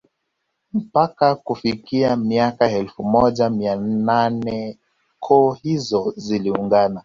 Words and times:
Mpaka 0.73 1.35
kufikia 1.35 2.15
miaka 2.15 2.67
ya 2.67 2.77
elfu 2.77 3.03
moja 3.03 3.49
mia 3.49 3.75
nane 3.75 4.77
koo 5.19 5.53
hizo 5.53 6.13
ziliungana 6.17 6.99